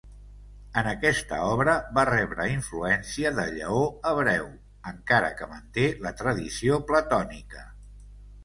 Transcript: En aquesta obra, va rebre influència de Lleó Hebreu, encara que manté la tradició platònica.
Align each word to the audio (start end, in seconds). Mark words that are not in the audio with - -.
En 0.81 0.87
aquesta 0.91 1.37
obra, 1.49 1.75
va 1.97 2.05
rebre 2.09 2.47
influència 2.53 3.33
de 3.41 3.45
Lleó 3.59 3.83
Hebreu, 4.13 4.49
encara 4.93 5.31
que 5.43 5.51
manté 5.55 5.87
la 6.07 6.17
tradició 6.23 6.81
platònica. 6.91 7.67